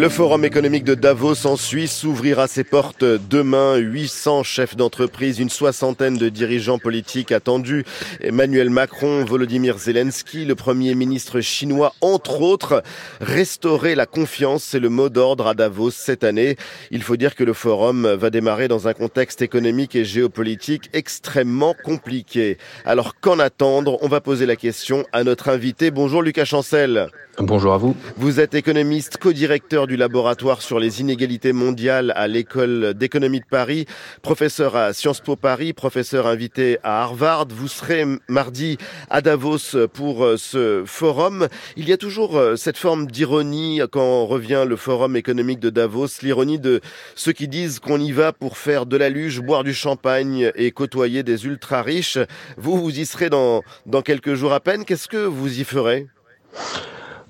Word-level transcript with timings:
Le 0.00 0.08
Forum 0.08 0.46
économique 0.46 0.84
de 0.84 0.94
Davos 0.94 1.46
en 1.46 1.56
Suisse 1.56 2.04
ouvrira 2.04 2.48
ses 2.48 2.64
portes 2.64 3.04
demain. 3.04 3.76
800 3.76 4.44
chefs 4.44 4.74
d'entreprise, 4.74 5.38
une 5.38 5.50
soixantaine 5.50 6.16
de 6.16 6.30
dirigeants 6.30 6.78
politiques 6.78 7.32
attendus. 7.32 7.84
Emmanuel 8.22 8.70
Macron, 8.70 9.26
Volodymyr 9.26 9.76
Zelensky, 9.76 10.46
le 10.46 10.54
premier 10.54 10.94
ministre 10.94 11.42
chinois, 11.42 11.92
entre 12.00 12.40
autres. 12.40 12.82
Restaurer 13.20 13.94
la 13.94 14.06
confiance, 14.06 14.64
c'est 14.64 14.78
le 14.78 14.88
mot 14.88 15.10
d'ordre 15.10 15.46
à 15.46 15.52
Davos 15.52 15.90
cette 15.90 16.24
année. 16.24 16.56
Il 16.90 17.02
faut 17.02 17.18
dire 17.18 17.34
que 17.34 17.44
le 17.44 17.52
forum 17.52 18.10
va 18.10 18.30
démarrer 18.30 18.68
dans 18.68 18.88
un 18.88 18.94
contexte 18.94 19.42
économique 19.42 19.94
et 19.96 20.06
géopolitique 20.06 20.88
extrêmement 20.94 21.74
compliqué. 21.84 22.56
Alors 22.86 23.20
qu'en 23.20 23.38
attendre? 23.38 23.98
On 24.00 24.08
va 24.08 24.22
poser 24.22 24.46
la 24.46 24.56
question 24.56 25.04
à 25.12 25.24
notre 25.24 25.50
invité. 25.50 25.90
Bonjour 25.90 26.22
Lucas 26.22 26.46
Chancel. 26.46 27.10
Bonjour 27.38 27.72
à 27.72 27.78
vous. 27.78 27.96
Vous 28.16 28.38
êtes 28.38 28.54
économiste, 28.54 29.16
co-directeur 29.16 29.86
du 29.90 29.96
laboratoire 29.96 30.62
sur 30.62 30.78
les 30.78 31.00
inégalités 31.00 31.52
mondiales 31.52 32.12
à 32.14 32.28
l'école 32.28 32.94
d'économie 32.94 33.40
de 33.40 33.44
Paris, 33.44 33.86
professeur 34.22 34.76
à 34.76 34.92
Sciences 34.92 35.20
Po 35.20 35.34
Paris, 35.34 35.72
professeur 35.72 36.28
invité 36.28 36.78
à 36.84 37.02
Harvard. 37.02 37.46
Vous 37.48 37.66
serez 37.66 38.04
mardi 38.28 38.78
à 39.10 39.20
Davos 39.20 39.88
pour 39.92 40.24
euh, 40.24 40.36
ce 40.36 40.84
forum. 40.86 41.48
Il 41.76 41.88
y 41.88 41.92
a 41.92 41.96
toujours 41.96 42.38
euh, 42.38 42.54
cette 42.54 42.76
forme 42.76 43.08
d'ironie 43.08 43.80
quand 43.90 44.26
revient 44.26 44.64
le 44.64 44.76
forum 44.76 45.16
économique 45.16 45.58
de 45.58 45.70
Davos, 45.70 46.22
l'ironie 46.22 46.60
de 46.60 46.80
ceux 47.16 47.32
qui 47.32 47.48
disent 47.48 47.80
qu'on 47.80 47.98
y 47.98 48.12
va 48.12 48.32
pour 48.32 48.58
faire 48.58 48.86
de 48.86 48.96
la 48.96 49.08
luge, 49.08 49.40
boire 49.40 49.64
du 49.64 49.74
champagne 49.74 50.52
et 50.54 50.70
côtoyer 50.70 51.24
des 51.24 51.46
ultra 51.46 51.82
riches. 51.82 52.18
Vous, 52.56 52.80
vous 52.80 52.96
y 52.96 53.04
serez 53.04 53.28
dans, 53.28 53.64
dans 53.86 54.02
quelques 54.02 54.34
jours 54.34 54.52
à 54.52 54.60
peine. 54.60 54.84
Qu'est-ce 54.84 55.08
que 55.08 55.16
vous 55.16 55.58
y 55.58 55.64
ferez? 55.64 56.06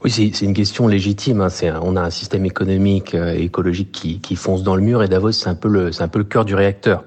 Oui, 0.02 0.10
c'est 0.10 0.46
une 0.46 0.54
question 0.54 0.88
légitime. 0.88 1.42
Hein. 1.42 1.80
on 1.82 1.94
a 1.94 2.00
un 2.00 2.08
système 2.08 2.46
économique 2.46 3.14
euh, 3.14 3.34
et 3.34 3.42
écologique 3.42 3.92
qui, 3.92 4.36
fonce 4.36 4.62
dans 4.62 4.74
le 4.74 4.80
mur 4.80 5.02
et 5.02 5.08
Davos, 5.08 5.32
c'est 5.32 5.50
un 5.50 5.54
peu 5.54 5.68
le, 5.68 6.24
cœur 6.24 6.46
du 6.46 6.54
réacteur. 6.54 7.04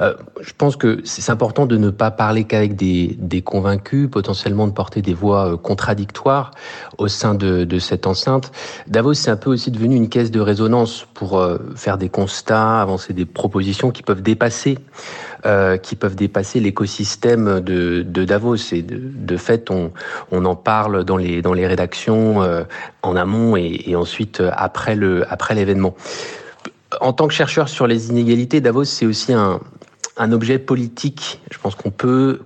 Euh, 0.00 0.14
je 0.40 0.52
pense 0.56 0.76
que 0.76 1.00
c'est 1.04 1.30
important 1.32 1.66
de 1.66 1.76
ne 1.76 1.90
pas 1.90 2.10
parler 2.10 2.44
qu'avec 2.44 2.76
des, 2.76 3.42
convaincus, 3.42 4.08
potentiellement 4.10 4.66
de 4.66 4.72
porter 4.72 5.02
des 5.02 5.14
voix 5.14 5.52
euh, 5.52 5.56
contradictoires 5.56 6.50
au 6.98 7.08
sein 7.08 7.34
de, 7.34 7.78
cette 7.78 8.06
enceinte. 8.06 8.52
Davos, 8.86 9.14
c'est 9.14 9.30
un 9.30 9.36
peu 9.36 9.50
aussi 9.50 9.70
devenu 9.70 9.96
une 9.96 10.08
caisse 10.08 10.30
de 10.30 10.40
résonance 10.40 11.06
pour 11.14 11.38
euh, 11.38 11.58
faire 11.74 11.98
des 11.98 12.08
constats, 12.08 12.80
avancer 12.80 13.12
des 13.12 13.24
propositions 13.24 13.90
qui 13.90 14.02
peuvent 14.02 14.22
dépasser 14.22 14.78
euh, 15.44 15.76
l'écosystème 16.54 17.60
de, 17.60 18.24
Davos. 18.24 18.56
Et 18.72 18.82
de, 18.82 19.36
fait, 19.36 19.70
on, 19.70 20.44
en 20.44 20.56
parle 20.56 21.04
dans 21.04 21.16
les 21.16 21.66
rédactions 21.66 22.35
euh, 22.42 22.64
en 23.02 23.16
amont 23.16 23.56
et, 23.56 23.82
et 23.86 23.96
ensuite 23.96 24.40
euh, 24.40 24.50
après 24.56 24.94
le 24.94 25.30
après 25.32 25.54
l'événement. 25.54 25.94
En 27.00 27.12
tant 27.12 27.28
que 27.28 27.34
chercheur 27.34 27.68
sur 27.68 27.86
les 27.86 28.10
inégalités, 28.10 28.60
Davos, 28.60 28.84
c'est 28.84 29.06
aussi 29.06 29.32
un, 29.32 29.60
un 30.16 30.32
objet 30.32 30.58
politique. 30.58 31.40
Je 31.50 31.58
pense 31.58 31.74
qu'on 31.74 31.90
peut 31.90 32.40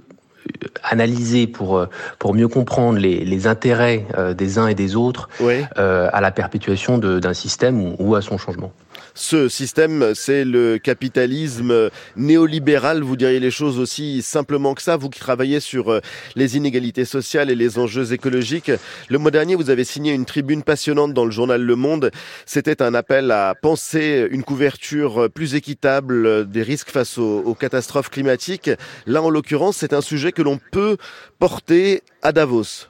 analyser 0.83 1.47
pour 1.47 1.87
pour 2.19 2.35
mieux 2.35 2.49
comprendre 2.49 2.99
les, 2.99 3.25
les 3.25 3.47
intérêts 3.47 4.07
des 4.37 4.59
uns 4.59 4.67
et 4.67 4.75
des 4.75 4.97
autres 4.97 5.29
oui. 5.41 5.65
euh, 5.79 6.09
à 6.13 6.21
la 6.21 6.31
perpétuation 6.31 6.99
d'un 6.99 7.35
système 7.35 7.81
ou, 7.81 7.97
ou 7.99 8.15
à 8.15 8.23
son 8.23 8.39
changement 8.39 8.73
ce 9.15 9.49
système, 9.49 10.15
c'est 10.15 10.45
le 10.45 10.79
capitalisme 10.79 11.91
néolibéral. 12.17 13.03
Vous 13.03 13.17
diriez 13.17 13.41
les 13.41 13.51
choses 13.51 13.79
aussi 13.79 14.23
simplement 14.23 14.75
que 14.75 14.83
ça, 14.83 14.97
vous 14.97 15.11
qui 15.11 15.21
travaillez 15.21 15.61
sur 15.61 15.91
euh, 15.91 16.01
les 16.37 16.57
inégalités 16.57 17.05
sociales 17.05 17.51
et 17.51 17.55
les 17.55 17.79
enjeux 17.79 18.13
écologiques. 18.13 18.71
Le 19.09 19.19
mois 19.19 19.31
dernier, 19.31 19.57
vous 19.57 19.71
avez 19.71 19.85
signé 19.85 20.13
une 20.13 20.25
tribune 20.25 20.63
passionnante 20.63 21.13
dans 21.13 21.25
le 21.25 21.31
journal 21.31 21.61
Le 21.61 21.77
Monde. 21.77 22.11
C'était 22.47 22.83
un 22.83 22.95
appel 22.95 23.31
à 23.31 23.55
penser 23.61 24.29
une 24.31 24.43
couverture 24.43 25.29
plus 25.31 25.55
équitable 25.55 26.49
des 26.49 26.63
risques 26.63 26.91
face 26.91 27.19
aux, 27.19 27.41
aux 27.41 27.55
catastrophes 27.55 28.11
climatiques. 28.11 28.71
Là, 29.07 29.23
en 29.23 29.31
l'occurrence, 29.31 29.77
c'est 29.77 29.93
un 29.93 30.01
sujet 30.01 30.33
que 30.33 30.40
l'on 30.41 30.59
peut 30.73 30.97
porter 31.39 32.03
à 32.23 32.33
Davos. 32.33 32.87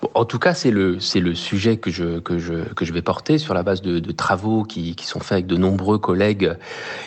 Bon, 0.00 0.08
en 0.14 0.24
tout 0.24 0.40
cas, 0.40 0.54
c'est 0.54 0.72
le 0.72 0.98
c'est 0.98 1.20
le 1.20 1.34
sujet 1.34 1.76
que 1.76 1.90
je 1.90 2.18
que 2.18 2.38
je 2.38 2.54
que 2.74 2.84
je 2.84 2.92
vais 2.92 3.02
porter 3.02 3.38
sur 3.38 3.54
la 3.54 3.62
base 3.62 3.80
de, 3.80 4.00
de 4.00 4.12
travaux 4.12 4.64
qui, 4.64 4.96
qui 4.96 5.06
sont 5.06 5.20
faits 5.20 5.32
avec 5.32 5.46
de 5.46 5.56
nombreux 5.56 5.98
collègues 5.98 6.56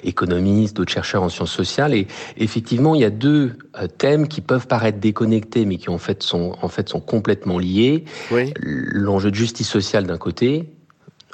économistes, 0.04 0.78
d'autres 0.78 0.94
chercheurs 0.94 1.24
en 1.24 1.30
sciences 1.30 1.52
sociales. 1.52 1.94
Et 1.94 2.08
effectivement, 2.38 2.96
il 2.96 3.02
y 3.02 3.06
a 3.06 3.10
deux 3.10 3.58
euh, 3.78 3.88
thèmes 3.88 4.30
qui 4.30 4.40
peuvent 4.40 4.68
paraître 4.68 5.00
déconnectés, 5.00 5.66
mais 5.66 5.78
qui 5.78 5.90
en 5.90 5.98
fait 5.98 6.24
sont 6.24 6.56
en 6.62 6.70
fait 6.70 6.88
sont 6.88 7.02
complètement 7.02 7.60
liés. 7.60 8.06
Oui. 8.32 8.54
L'enjeu 8.62 9.32
de 9.32 9.36
justice 9.36 9.68
sociale 9.68 10.06
d'un 10.06 10.18
côté 10.18 10.75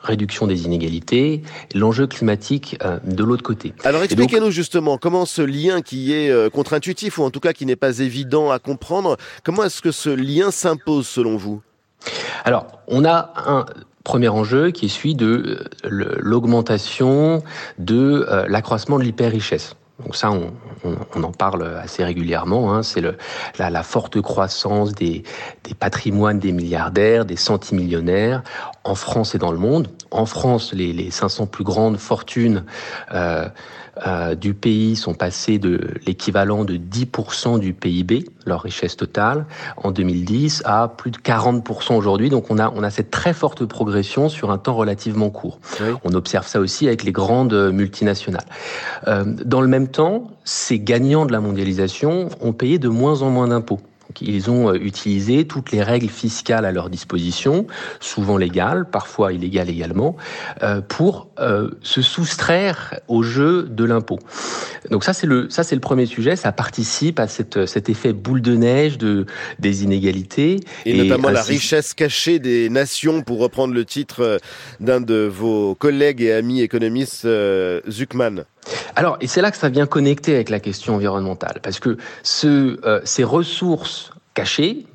réduction 0.02 0.48
des 0.48 0.66
inégalités, 0.66 1.42
l'enjeu 1.76 2.08
climatique 2.08 2.78
euh, 2.84 3.00
de 3.06 3.24
l'autre 3.24 3.44
côté. 3.44 3.74
Alors 3.84 4.04
expliquez-nous 4.04 4.52
justement 4.52 4.98
comment 4.98 5.26
ce 5.26 5.42
lien 5.42 5.82
qui 5.82 6.14
est 6.14 6.30
euh, 6.30 6.50
contre-intuitif 6.50 7.18
ou 7.18 7.24
en 7.24 7.30
tout 7.30 7.40
cas 7.40 7.54
qui 7.54 7.66
n'est 7.66 7.76
pas 7.76 8.00
évident 8.00 8.52
à 8.52 8.60
comprendre, 8.60 9.18
comment 9.44 9.64
est-ce 9.64 9.82
que 9.82 9.92
ce 9.92 10.10
lien 10.10 10.52
s'impose 10.52 11.08
selon 11.08 11.38
vous? 11.38 11.62
Alors, 12.44 12.66
on 12.88 13.06
a 13.06 13.34
un 13.46 13.66
premier 14.04 14.30
enjeu 14.30 14.72
qui 14.72 14.86
est 14.86 14.90
celui 14.90 15.14
de 15.14 15.70
euh, 15.86 16.16
l'augmentation 16.20 17.44
de 17.78 18.26
l'accroissement 18.48 18.98
de 18.98 19.04
l'hyper-richesse. 19.04 19.76
Donc 20.04 20.16
ça, 20.16 20.32
on, 20.32 20.54
on, 20.84 20.96
on, 21.16 21.24
en 21.24 21.32
parle 21.32 21.64
assez 21.82 22.04
régulièrement. 22.04 22.74
Hein. 22.74 22.84
C'est 22.84 23.02
la, 23.02 23.70
la, 23.70 23.84
forte 23.84 24.22
croissance 24.22 24.94
des, 24.94 25.24
des, 25.64 25.74
patrimoines 25.74 26.40
des 26.40 26.52
milliardaires, 26.52 27.26
des 27.26 27.36
centimillionnaires, 27.36 28.44
en 28.84 28.96
France 28.96 29.36
et 29.36 29.38
dans 29.38 29.52
le 29.52 29.58
monde. 29.58 29.90
En 30.12 30.26
France, 30.26 30.74
les, 30.74 30.94
les 30.94 31.12
500 31.12 31.48
plus 31.48 31.64
grandes 31.64 31.98
fortunes 31.98 32.66
euh, 33.14 33.48
euh, 34.08 34.36
du 34.36 34.54
pays 34.54 34.96
sont 34.96 35.14
passées 35.14 35.60
de 35.60 35.96
l'équivalent 36.06 36.64
de 36.64 36.76
10% 36.76 37.60
du 37.60 37.74
PIB, 37.74 38.26
leur 38.46 38.62
richesse 38.62 38.96
totale, 38.96 39.46
en 39.78 39.92
2010, 39.92 40.64
à 40.66 40.88
plus 40.88 41.12
de 41.12 41.18
40% 41.18 41.96
aujourd'hui. 41.96 42.30
Donc 42.30 42.50
on 42.50 42.58
a, 42.58 42.72
on 42.74 42.84
a 42.84 42.90
cette 42.90 43.12
très 43.12 43.34
forte 43.34 43.66
progression 43.66 44.30
sur 44.30 44.52
un 44.52 44.58
temps 44.58 44.76
relativement 44.76 45.30
court. 45.30 45.60
Oui. 45.82 45.88
On 46.04 46.14
observe 46.14 46.48
ça 46.48 46.60
aussi 46.60 46.88
avec 46.88 47.04
les 47.04 47.12
grandes 47.12 47.72
multinationales. 47.72 48.46
Euh, 49.08 49.26
dans 49.26 49.62
le 49.62 49.68
même 49.68 49.90
temps, 49.92 50.32
ces 50.44 50.80
gagnants 50.80 51.26
de 51.26 51.32
la 51.32 51.40
mondialisation 51.40 52.30
ont 52.42 52.54
payé 52.54 52.80
de 52.80 52.90
moins 52.90 53.22
en 53.22 53.30
moins 53.30 53.48
d'impôts. 53.48 53.80
Ils 54.20 54.52
ont 54.52 54.74
utilisé 54.74 55.48
toutes 55.48 55.72
les 55.72 55.82
règles 55.82 56.10
fiscales 56.10 56.66
à 56.66 56.74
leur 56.74 56.90
disposition, 56.90 57.66
souvent 58.02 58.36
légales, 58.38 58.86
parfois 58.90 59.32
illégales 59.32 59.70
également, 59.70 60.18
euh, 60.64 60.82
pour 60.82 61.30
euh, 61.40 61.70
se 61.82 62.02
soustraire 62.02 63.00
au 63.08 63.24
jeu 63.24 63.64
de 63.64 63.86
l'impôt. 63.86 64.20
Donc 64.90 65.06
ça 65.06 65.14
c'est 65.14 65.28
le 65.28 65.50
ça 65.50 65.64
c'est 65.64 65.76
le 65.76 65.82
premier 65.82 66.06
sujet. 66.06 66.36
Ça 66.36 66.52
participe 66.52 67.20
à 67.20 67.28
cette, 67.28 67.66
cet 67.66 67.88
effet 67.88 68.12
boule 68.12 68.42
de 68.42 68.56
neige 68.56 68.98
de 68.98 69.26
des 69.60 69.84
inégalités 69.86 70.60
et, 70.86 70.92
et 70.92 70.98
notamment 70.98 71.30
ainsi... 71.30 71.36
la 71.36 71.44
richesse 71.44 71.94
cachée 71.94 72.40
des 72.40 72.70
nations, 72.70 73.22
pour 73.22 73.40
reprendre 73.40 73.74
le 73.74 73.86
titre 73.86 74.40
d'un 74.82 75.00
de 75.00 75.26
vos 75.26 75.74
collègues 75.76 76.22
et 76.22 76.34
amis 76.34 76.62
économistes, 76.62 77.24
euh, 77.24 77.80
Zuckman. 77.90 78.44
Alors, 78.96 79.18
et 79.22 79.28
c'est 79.28 79.42
là 79.42 79.52
que 79.52 79.58
ça 79.58 79.70
vient 79.70 79.86
connecter 79.86 80.36
avec 80.36 80.50
la 80.50 80.60
question 80.60 80.96
environnementale, 80.96 81.60
parce 81.62 81.80
que 81.80 81.98
euh, 82.46 83.02
ces 83.04 83.24
ressources 83.24 84.12
cachées, 84.34 84.86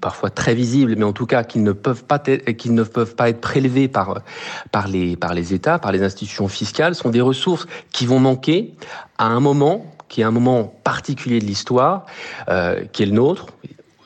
parfois 0.00 0.30
très 0.30 0.54
visibles, 0.54 0.94
mais 0.96 1.04
en 1.04 1.12
tout 1.12 1.26
cas 1.26 1.42
qui 1.42 1.58
ne 1.58 1.72
peuvent 1.72 2.04
pas 2.04 2.20
être, 2.26 3.40
prélevées 3.40 3.88
par 3.88 4.20
par 4.72 4.88
les 4.88 5.16
par 5.16 5.34
les 5.34 5.54
États, 5.54 5.78
par 5.78 5.92
les 5.92 6.02
institutions 6.02 6.48
fiscales, 6.48 6.94
sont 6.94 7.10
des 7.10 7.20
ressources 7.20 7.66
qui 7.92 8.06
vont 8.06 8.20
manquer 8.20 8.74
à 9.18 9.26
un 9.26 9.40
moment 9.40 9.86
qui 10.08 10.22
est 10.22 10.24
un 10.24 10.32
moment 10.32 10.64
particulier 10.82 11.38
de 11.38 11.44
l'histoire, 11.44 12.04
euh, 12.48 12.84
qui 12.92 13.04
est 13.04 13.06
le 13.06 13.12
nôtre, 13.12 13.46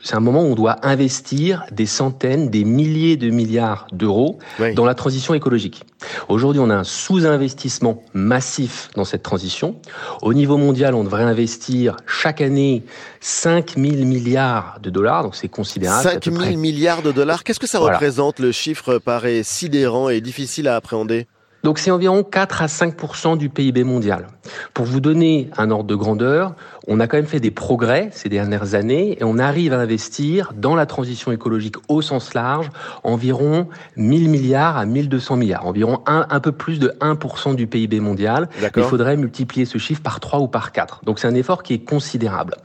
c'est 0.05 0.17
un 0.17 0.21
moment 0.21 0.43
où 0.43 0.49
on 0.49 0.55
doit 0.55 0.77
investir 0.87 1.65
des 1.73 1.87
centaines, 1.87 2.51
des 2.51 2.65
milliers 2.65 3.17
de 3.17 3.31
milliards 3.31 3.87
d'euros 3.91 4.39
oui. 4.61 4.75
dans 4.75 4.85
la 4.85 4.95
transition 4.95 5.33
écologique. 5.33 5.83
Aujourd'hui, 6.29 6.61
on 6.61 6.69
a 6.69 6.75
un 6.75 6.85
sous-investissement 6.85 8.03
massif 8.13 8.91
dans 8.97 9.07
cette 9.07 9.23
transition. 9.23 9.81
Au 10.21 10.35
niveau 10.35 10.59
mondial, 10.59 10.95
on 10.95 11.05
devrait 11.05 11.23
investir 11.23 11.97
chaque 12.07 12.43
année 12.43 12.85
5 13.21 13.77
000 13.79 14.05
milliards 14.05 14.79
de 14.83 14.91
dollars, 14.91 15.23
donc 15.23 15.37
c'est 15.37 15.49
considérable. 15.49 16.03
5 16.03 16.25
000 16.25 16.37
près... 16.37 16.57
milliards 16.57 17.01
de 17.01 17.11
dollars, 17.11 17.43
qu'est-ce 17.43 17.61
que 17.61 17.67
ça 17.67 17.79
voilà. 17.79 17.97
représente 17.97 18.41
Le 18.41 18.53
chiffre 18.53 18.99
paraît 18.99 19.43
sidérant 19.43 20.11
et 20.11 20.21
difficile 20.21 20.69
à 20.69 20.77
appréhender? 20.77 21.27
Donc 21.65 21.79
c'est 21.79 21.91
environ 21.91 22.23
4 22.23 22.61
à 22.61 22.67
5% 22.67 23.39
du 23.39 23.49
PIB 23.49 23.85
mondial. 23.85 24.27
Pour 24.75 24.85
vous 24.85 25.01
donner 25.01 25.49
un 25.57 25.71
ordre 25.71 25.87
de 25.87 25.95
grandeur, 25.95 26.55
on 26.87 27.01
a 27.01 27.07
quand 27.07 27.17
même 27.17 27.25
fait 27.25 27.41
des 27.41 27.51
progrès 27.51 28.11
ces 28.13 28.29
dernières 28.29 28.75
années 28.75 29.17
et 29.19 29.25
on 29.25 29.39
arrive 29.39 29.73
à 29.73 29.79
investir 29.79 30.53
dans 30.55 30.77
la 30.77 30.85
transition 30.85 31.33
écologique 31.33 31.77
au 31.89 32.03
sens 32.03 32.35
large 32.35 32.69
environ 33.03 33.69
1000 33.97 34.29
milliards 34.29 34.77
à 34.77 34.85
1200 34.85 35.37
milliards, 35.37 35.67
environ 35.67 36.01
un, 36.07 36.27
un 36.29 36.41
peu 36.41 36.53
plus 36.53 36.79
de 36.79 36.95
1% 37.01 37.55
du 37.55 37.67
PIB 37.67 37.99
mondial. 37.99 38.51
Il 38.77 38.83
faudrait 38.83 39.17
multiplier 39.17 39.65
ce 39.65 39.79
chiffre 39.79 40.03
par 40.03 40.21
3 40.21 40.41
ou 40.41 40.49
par 40.49 40.71
4. 40.71 41.01
Donc 41.07 41.19
c'est 41.19 41.29
un 41.29 41.35
effort 41.35 41.63
qui 41.63 41.73
est 41.73 41.85
considérable. 41.85 42.57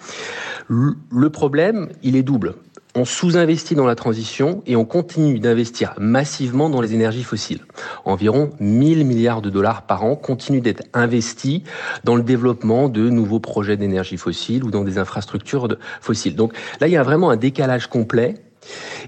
Le 0.68 1.30
problème, 1.30 1.88
il 2.04 2.18
est 2.18 2.24
double 2.24 2.56
on 2.96 3.06
sous-investit 3.06 3.76
dans 3.76 3.86
la 3.86 3.96
transition 3.96 4.64
et 4.66 4.76
on 4.76 4.86
continue 4.86 5.40
d'investir 5.40 5.94
massivement 6.00 6.70
dans 6.70 6.82
les 6.82 6.94
énergies 6.94 7.24
fossiles. 7.24 7.62
Environ 8.04 8.50
1000 8.60 9.06
milliards 9.06 9.42
de 9.42 9.50
dollars 9.50 9.84
par 9.84 10.04
an 10.04 10.16
continuent 10.16 10.62
d'être 10.62 10.84
investis 10.94 11.62
dans 12.04 12.16
le 12.16 12.24
développement 12.24 12.90
de 12.90 13.10
nouveaux 13.10 13.40
projets 13.40 13.78
d'énergie 13.78 14.18
fossile 14.18 14.64
ou 14.64 14.72
dans 14.72 14.84
des 14.84 14.98
infrastructures 14.98 15.68
fossiles. 16.02 16.36
Donc 16.36 16.54
là, 16.82 16.88
il 16.88 16.92
y 16.92 16.98
a 16.98 17.04
vraiment 17.04 17.30
un 17.30 17.38
décalage 17.38 17.88
complet. 17.88 18.36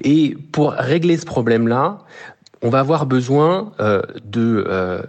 Et 0.04 0.38
pour 0.52 0.72
régler 0.72 1.18
ce 1.18 1.26
problème-là, 1.26 2.00
on 2.62 2.70
va 2.70 2.80
avoir 2.80 3.06
besoin 3.06 3.74
euh, 3.80 4.02
de, 4.24 4.64
euh, 4.68 5.02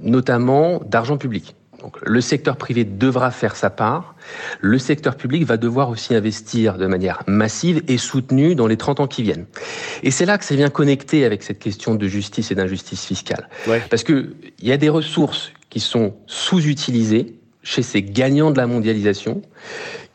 notamment 0.00 0.80
d'argent 0.86 1.16
public. 1.16 1.56
Donc, 1.82 1.98
le 2.02 2.20
secteur 2.20 2.56
privé 2.56 2.84
devra 2.84 3.32
faire 3.32 3.56
sa 3.56 3.68
part. 3.68 4.14
Le 4.60 4.78
secteur 4.78 5.16
public 5.16 5.44
va 5.44 5.56
devoir 5.56 5.90
aussi 5.90 6.14
investir 6.14 6.78
de 6.78 6.86
manière 6.86 7.22
massive 7.26 7.82
et 7.88 7.98
soutenue 7.98 8.54
dans 8.54 8.68
les 8.68 8.76
30 8.76 9.00
ans 9.00 9.06
qui 9.08 9.24
viennent. 9.24 9.46
Et 10.04 10.12
c'est 10.12 10.24
là 10.24 10.38
que 10.38 10.44
ça 10.44 10.54
vient 10.54 10.70
connecter 10.70 11.24
avec 11.24 11.42
cette 11.42 11.58
question 11.58 11.96
de 11.96 12.06
justice 12.06 12.52
et 12.52 12.54
d'injustice 12.54 13.04
fiscale. 13.04 13.48
Parce 13.90 14.04
qu'il 14.04 14.34
y 14.62 14.70
a 14.70 14.76
des 14.76 14.88
ressources 14.88 15.52
qui 15.70 15.80
sont 15.80 16.14
sous-utilisées 16.26 17.34
chez 17.64 17.82
ces 17.82 18.02
gagnants 18.02 18.50
de 18.50 18.58
la 18.58 18.66
mondialisation, 18.66 19.42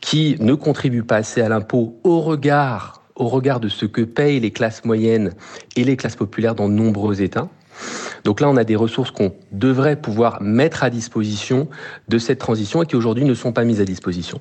qui 0.00 0.36
ne 0.40 0.54
contribuent 0.54 1.02
pas 1.02 1.16
assez 1.16 1.40
à 1.40 1.48
l'impôt 1.48 1.98
au 2.04 2.20
regard, 2.20 3.02
au 3.16 3.28
regard 3.28 3.60
de 3.60 3.68
ce 3.68 3.84
que 3.84 4.02
payent 4.02 4.40
les 4.40 4.52
classes 4.52 4.84
moyennes 4.84 5.32
et 5.76 5.84
les 5.84 5.96
classes 5.96 6.16
populaires 6.16 6.54
dans 6.54 6.68
de 6.68 6.74
nombreux 6.74 7.20
États. 7.20 7.48
Donc 8.24 8.40
là, 8.40 8.48
on 8.48 8.56
a 8.56 8.64
des 8.64 8.76
ressources 8.76 9.10
qu'on 9.10 9.34
devrait 9.52 9.96
pouvoir 9.96 10.42
mettre 10.42 10.84
à 10.84 10.90
disposition 10.90 11.68
de 12.08 12.18
cette 12.18 12.38
transition 12.38 12.82
et 12.82 12.86
qui 12.86 12.96
aujourd'hui 12.96 13.24
ne 13.24 13.34
sont 13.34 13.52
pas 13.52 13.64
mises 13.64 13.80
à 13.80 13.84
disposition. 13.84 14.40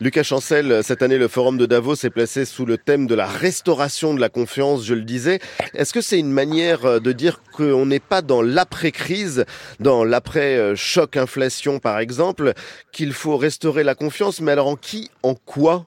Lucas 0.00 0.22
Chancel, 0.22 0.84
cette 0.84 1.02
année, 1.02 1.18
le 1.18 1.26
forum 1.26 1.58
de 1.58 1.66
Davos 1.66 1.94
est 1.94 2.10
placé 2.10 2.44
sous 2.44 2.64
le 2.64 2.78
thème 2.78 3.08
de 3.08 3.16
la 3.16 3.26
restauration 3.26 4.14
de 4.14 4.20
la 4.20 4.28
confiance, 4.28 4.84
je 4.84 4.94
le 4.94 5.02
disais. 5.02 5.40
Est-ce 5.74 5.92
que 5.92 6.00
c'est 6.00 6.20
une 6.20 6.30
manière 6.30 7.00
de 7.00 7.12
dire 7.12 7.42
qu'on 7.52 7.84
n'est 7.84 7.98
pas 7.98 8.22
dans 8.22 8.40
l'après-crise, 8.40 9.44
dans 9.80 10.04
l'après-choc 10.04 11.16
inflation 11.16 11.80
par 11.80 11.98
exemple, 11.98 12.52
qu'il 12.92 13.12
faut 13.12 13.36
restaurer 13.36 13.82
la 13.82 13.96
confiance, 13.96 14.40
mais 14.40 14.52
alors 14.52 14.68
en 14.68 14.76
qui, 14.76 15.10
en 15.24 15.34
quoi 15.34 15.86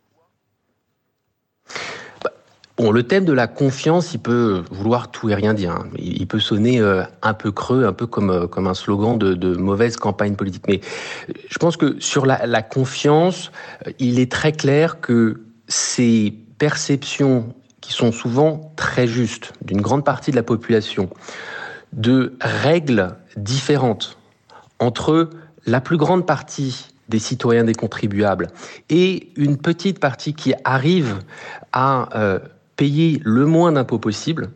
Bon, 2.78 2.92
le 2.92 3.04
thème 3.04 3.26
de 3.26 3.34
la 3.34 3.48
confiance, 3.48 4.14
il 4.14 4.20
peut 4.20 4.64
vouloir 4.72 5.12
tout 5.12 5.30
et 5.30 5.36
rien 5.36 5.54
dire. 5.54 5.72
Hein. 5.72 5.90
Il 5.98 6.26
peut 6.28 6.40
sonner 6.40 6.80
euh, 6.80 7.04
un 7.22 7.34
peu 7.34 7.52
creux, 7.52 7.86
un 7.86 7.94
peu 7.94 8.08
comme, 8.08 8.30
euh, 8.30 8.48
comme 8.48 8.68
un 8.68 8.74
slogan 8.74 9.18
de, 9.18 9.56
mauvaise 9.56 9.98
campagne 9.98 10.36
politique. 10.36 10.64
Mais 10.68 10.80
je 11.50 11.58
pense 11.58 11.76
que 11.76 12.00
sur 12.00 12.26
la, 12.26 12.46
la 12.48 12.62
confiance, 12.62 13.52
euh, 13.86 13.92
il 14.00 14.20
est 14.20 14.32
très 14.32 14.54
clair 14.54 15.02
que 15.02 15.42
ces 15.68 16.34
perceptions 16.60 17.54
qui 17.82 17.94
sont 17.94 18.12
souvent 18.12 18.72
très 18.78 19.08
justes 19.08 19.54
d'une 19.62 19.82
grande 19.82 20.06
partie 20.06 20.32
de 20.32 20.36
la 20.38 20.44
population, 20.44 21.10
de 21.92 22.38
règles 22.40 23.16
différentes 23.36 24.18
entre 24.80 25.30
la 25.66 25.82
plus 25.82 25.98
grande 25.98 26.26
partie 26.26 26.88
des 27.10 27.20
citoyens, 27.20 27.66
des 27.66 27.74
contribuables, 27.74 28.48
et 28.90 29.34
une 29.36 29.58
petite 29.58 30.00
partie 30.00 30.34
qui 30.34 30.54
arrive 30.64 31.20
à 31.74 32.40
payer 32.82 33.22
le 33.24 33.46
moins 33.46 33.72
d'impôts 33.72 34.00
possible, 34.00 34.50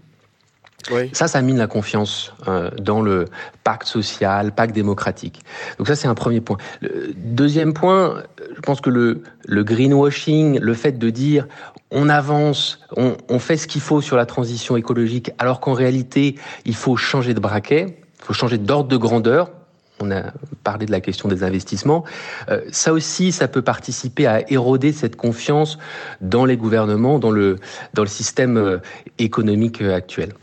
Ça, 1.14 1.28
ça 1.28 1.42
mine 1.42 1.58
la 1.58 1.68
confiance 1.68 2.34
euh, 2.48 2.70
dans 2.80 3.02
le 3.02 3.26
pacte 3.64 3.88
social, 3.88 4.52
pacte 4.52 4.74
démocratique. 4.74 5.42
Donc 5.78 5.88
ça, 5.88 5.96
c'est 5.96 6.08
un 6.08 6.16
premier 6.16 6.42
point. 6.42 6.58
Le 6.82 7.14
deuxième 7.16 7.74
point, 7.74 8.24
je 8.56 8.62
pense 8.62 8.82
que 8.82 8.90
le, 8.90 9.22
le 9.46 9.64
greenwashing, 9.64 10.60
le 10.60 10.74
fait 10.74 10.98
de 10.98 11.10
dire 11.10 11.48
on 11.92 12.10
avance, 12.10 12.80
on, 12.98 13.16
on 13.30 13.40
fait 13.40 13.58
ce 13.58 13.68
qu'il 13.68 13.82
faut 13.82 14.02
sur 14.02 14.18
la 14.18 14.26
transition 14.26 14.76
écologique, 14.76 15.32
alors 15.38 15.60
qu'en 15.60 15.74
réalité, 15.74 16.36
il 16.66 16.76
faut 16.76 16.96
changer 16.96 17.34
de 17.34 17.40
braquet, 17.40 17.98
il 18.20 18.26
faut 18.26 18.34
changer 18.34 18.58
d'ordre 18.58 18.90
de 18.90 18.98
grandeur 18.98 19.52
on 20.00 20.12
a 20.12 20.24
parlé 20.64 20.86
de 20.86 20.92
la 20.92 21.00
question 21.00 21.30
des 21.30 21.44
investissements. 21.44 22.04
Euh, 22.50 22.62
ça 22.72 22.92
aussi, 22.94 23.32
ça 23.32 23.48
peut 23.48 23.62
participer 23.62 24.28
à 24.28 24.50
éroder 24.52 24.92
cette 24.92 25.16
confiance 25.16 25.78
dans 26.22 26.46
les 26.46 26.58
gouvernements, 26.58 27.20
dans 27.20 27.32
le, 27.32 27.58
dans 27.94 28.02
le 28.02 28.10
système 28.10 28.58
euh, 28.58 28.78
économique 29.20 29.82
euh, 29.82 29.96
actuel. 29.96 30.34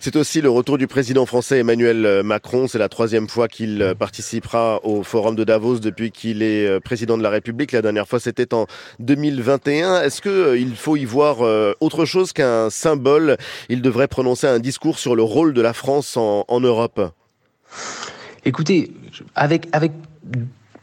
C'est 0.00 0.16
aussi 0.16 0.40
le 0.40 0.50
retour 0.50 0.78
du 0.78 0.86
président 0.86 1.26
français 1.26 1.58
Emmanuel 1.58 2.22
Macron. 2.22 2.68
C'est 2.68 2.78
la 2.78 2.88
troisième 2.88 3.28
fois 3.28 3.48
qu'il 3.48 3.94
participera 3.98 4.80
au 4.84 5.02
Forum 5.02 5.34
de 5.34 5.42
Davos 5.42 5.80
depuis 5.80 6.12
qu'il 6.12 6.42
est 6.42 6.78
président 6.80 7.18
de 7.18 7.22
la 7.24 7.30
République. 7.30 7.72
La 7.72 7.82
dernière 7.82 8.06
fois, 8.06 8.20
c'était 8.20 8.54
en 8.54 8.66
2021. 9.00 10.02
Est-ce 10.02 10.22
qu'il 10.22 10.76
faut 10.76 10.96
y 10.96 11.04
voir 11.04 11.38
autre 11.80 12.04
chose 12.04 12.32
qu'un 12.32 12.70
symbole? 12.70 13.38
Il 13.68 13.82
devrait 13.82 14.06
prononcer 14.06 14.46
un 14.46 14.60
discours 14.60 15.00
sur 15.00 15.16
le 15.16 15.24
rôle 15.24 15.52
de 15.52 15.62
la 15.62 15.72
France 15.72 16.16
en, 16.16 16.44
en 16.46 16.60
Europe 16.60 17.00
Écoutez, 18.46 18.92
avec, 19.34 19.68
avec 19.72 19.92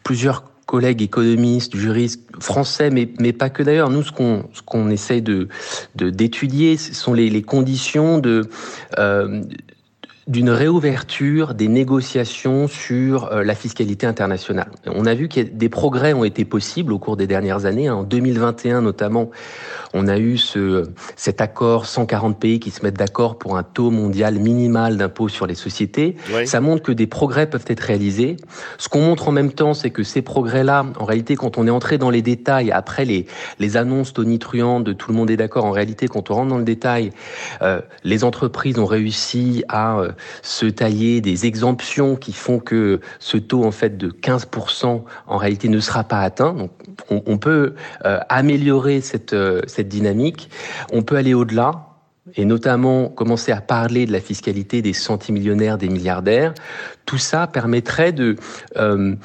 plusieurs 0.04 0.44
collègues 0.66 1.02
économistes, 1.02 1.76
juristes 1.78 2.22
français, 2.40 2.90
mais, 2.90 3.08
mais 3.20 3.32
pas 3.32 3.50
que 3.50 3.64
d'ailleurs. 3.64 3.90
Nous, 3.90 4.04
ce 4.04 4.12
qu'on 4.12 4.50
ce 4.54 4.62
qu'on 4.62 4.90
essaye 4.90 5.22
de 5.22 5.48
d'étudier, 5.96 6.76
ce 6.76 6.94
sont 6.94 7.14
les, 7.14 7.30
les 7.30 7.42
conditions 7.42 8.20
de 8.20 8.50
euh, 9.00 9.42
d'une 10.28 10.50
réouverture 10.50 11.54
des 11.54 11.68
négociations 11.68 12.68
sur 12.68 13.32
euh, 13.32 13.44
la 13.44 13.56
fiscalité 13.56 14.08
internationale. 14.08 14.72
On 14.86 15.06
a 15.06 15.14
vu 15.14 15.28
que 15.28 15.42
des 15.42 15.70
progrès 15.70 16.14
ont 16.14 16.24
été 16.24 16.46
possibles 16.46 16.94
au 16.94 17.00
cours 17.00 17.18
des 17.18 17.28
dernières 17.28 17.66
années. 17.66 17.90
En 17.90 18.04
2021 18.04 18.82
notamment, 18.82 19.30
on 19.94 20.08
a 20.08 20.18
eu 20.18 20.38
ce, 20.38 20.88
cet 21.16 21.42
accord 21.42 21.86
140 21.86 22.40
pays 22.40 22.60
qui 22.60 22.72
se 22.72 22.84
mettent 22.84 22.98
d'accord 22.98 23.38
pour 23.38 23.58
un 23.58 23.64
taux 23.64 23.92
mondial 23.92 24.40
minimal 24.40 24.98
d'impôt 24.98 25.28
sur 25.28 25.46
les 25.46 25.56
sociétés. 25.56 26.16
Ça 26.46 26.62
montre 26.62 26.84
que 26.84 26.92
des 26.92 27.08
progrès 27.08 27.50
peuvent 27.50 27.66
être 27.68 27.82
réalisés. 27.82 28.38
Ce 28.78 28.90
qu'on 28.90 29.02
montre 29.02 29.28
en 29.28 29.32
même 29.32 29.52
temps, 29.52 29.74
c'est 29.74 29.90
que 29.90 30.04
ces 30.04 30.22
progrès-là, 30.22 30.86
en 31.00 31.06
réalité, 31.06 31.36
quand 31.36 31.58
on 31.58 31.68
est 31.68 31.72
entré 31.72 31.98
dans 31.98 32.10
les 32.10 32.22
détails, 32.22 32.72
après 32.72 33.06
les, 33.06 33.28
les 33.60 33.78
annonces 33.78 34.14
tonitruantes 34.14 34.84
de 34.84 34.94
tout 34.94 35.12
le 35.12 35.18
monde 35.18 35.30
est 35.30 35.38
d'accord, 35.38 35.66
en 35.66 35.72
réalité, 35.72 36.08
quand 36.08 36.32
on 36.32 36.36
rentre 36.36 36.50
dans 36.50 36.58
le 36.58 36.64
détail, 36.64 37.12
euh, 37.62 37.82
les 38.04 38.24
entreprises 38.24 38.80
ont 38.80 38.86
réussi 38.86 39.64
à 39.68 40.00
euh, 40.00 40.13
se 40.42 40.66
tailler 40.66 41.22
des 41.22 41.46
exemptions 41.46 42.16
qui 42.16 42.34
font 42.34 42.60
que 42.60 43.00
ce 43.20 43.38
taux 43.38 43.64
en 43.64 43.72
fait 43.72 43.98
de 43.98 44.10
15% 44.10 45.04
en 45.28 45.38
réalité 45.38 45.70
ne 45.70 45.80
sera 45.80 46.04
pas 46.04 46.22
atteint. 46.22 46.54
Donc 46.54 46.72
on, 47.10 47.22
on 47.26 47.38
peut 47.38 47.76
euh, 48.06 48.20
améliorer 48.30 49.02
cette, 49.02 49.34
euh, 49.34 49.62
cette 49.68 49.88
dynamique. 49.88 50.50
On 50.92 51.04
peut 51.04 51.16
aller 51.16 51.34
au-delà 51.34 51.94
et 52.36 52.46
notamment 52.46 53.10
commencer 53.10 53.52
à 53.52 53.62
parler 53.62 54.06
de 54.06 54.12
la 54.12 54.22
fiscalité 54.22 54.82
des 54.82 54.94
centimillionnaires, 54.94 55.78
des 55.78 55.90
milliardaires. 55.90 56.54
Tout 57.06 57.18
ça 57.18 57.48
permettrait 57.48 58.14
de 58.14 58.38
euh, 58.78 59.16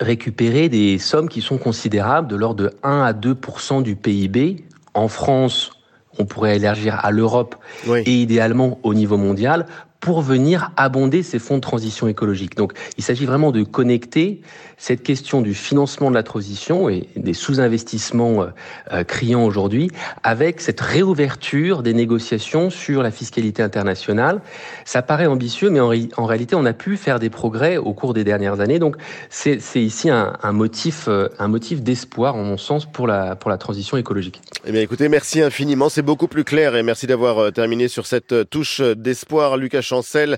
récupérer 0.00 0.68
des 0.68 0.98
sommes 0.98 1.28
qui 1.28 1.42
sont 1.42 1.58
considérables, 1.58 2.28
de 2.28 2.36
l'ordre 2.36 2.64
de 2.64 2.70
1 2.82 3.02
à 3.02 3.12
2% 3.12 3.82
du 3.82 3.96
PIB. 3.96 4.64
En 4.94 5.08
France, 5.08 5.72
on 6.18 6.24
pourrait 6.24 6.56
élargir 6.56 6.98
à 7.02 7.10
l'Europe 7.10 7.56
et 7.86 8.22
idéalement 8.22 8.78
au 8.82 8.94
niveau 8.94 9.16
mondial 9.16 9.66
pour 10.00 10.22
venir 10.22 10.72
abonder 10.76 11.22
ces 11.22 11.38
fonds 11.38 11.56
de 11.56 11.60
transition 11.60 12.08
écologique. 12.08 12.56
Donc 12.56 12.72
il 12.96 13.04
s'agit 13.04 13.26
vraiment 13.26 13.52
de 13.52 13.62
connecter 13.62 14.40
cette 14.78 15.02
question 15.02 15.42
du 15.42 15.52
financement 15.52 16.10
de 16.10 16.14
la 16.14 16.22
transition 16.22 16.88
et 16.88 17.06
des 17.14 17.34
sous-investissements 17.34 18.42
euh, 18.42 18.46
euh, 18.92 19.04
criants 19.04 19.44
aujourd'hui 19.44 19.90
avec 20.22 20.62
cette 20.62 20.80
réouverture 20.80 21.82
des 21.82 21.92
négociations 21.92 22.70
sur 22.70 23.02
la 23.02 23.10
fiscalité 23.10 23.62
internationale. 23.62 24.40
Ça 24.86 25.02
paraît 25.02 25.26
ambitieux, 25.26 25.68
mais 25.68 25.80
en, 25.80 26.24
réalité, 26.24 26.54
on 26.54 26.64
a 26.64 26.72
pu 26.72 26.96
faire 26.96 27.18
des 27.18 27.28
progrès 27.28 27.76
au 27.76 27.92
cours 27.92 28.14
des 28.14 28.24
dernières 28.24 28.60
années. 28.60 28.78
Donc 28.78 28.96
c'est 29.28 29.60
ici 29.74 30.08
un, 30.08 30.32
un, 30.42 30.52
motif, 30.52 31.08
euh, 31.08 31.28
un 31.38 31.48
motif 31.48 31.82
d'espoir, 31.82 32.36
en 32.36 32.42
mon 32.42 32.56
sens, 32.56 32.90
pour 32.90 33.06
la, 33.06 33.36
pour 33.36 33.50
la 33.50 33.58
transition 33.58 33.98
écologique. 33.98 34.40
Eh 34.64 34.72
bien 34.72 34.80
écoutez, 34.80 35.10
merci 35.10 35.42
infiniment, 35.42 35.90
c'est 35.90 36.02
beaucoup 36.02 36.28
plus 36.28 36.44
clair 36.44 36.74
et 36.74 36.82
merci 36.82 37.06
d'avoir 37.06 37.52
terminé 37.52 37.88
sur 37.88 38.06
cette 38.06 38.48
touche 38.48 38.80
d'espoir, 38.80 39.58
Lucas 39.58 39.82
Chancel, 39.90 40.28